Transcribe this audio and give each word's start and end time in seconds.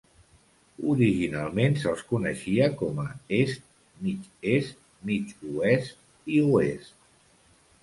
Originalment 0.93 1.75
se'ls 1.83 2.01
coneixia 2.13 2.71
com 2.79 3.03
a 3.03 3.05
est, 3.41 3.61
mig-est, 4.07 4.75
mig-oest 5.13 6.03
i 6.39 6.43
oest. 6.51 7.01